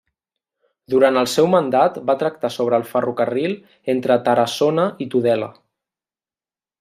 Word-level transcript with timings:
Durant 0.93 1.19
el 1.21 1.27
seu 1.33 1.49
mandat 1.55 1.99
va 2.09 2.15
tractar 2.23 2.51
sobre 2.57 2.79
el 2.83 2.87
ferrocarril 2.95 3.55
entre 3.97 4.19
Tarassona 4.31 4.87
i 5.07 5.11
Tudela. 5.15 5.51